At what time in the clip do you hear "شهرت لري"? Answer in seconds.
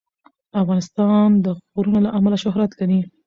2.43-2.99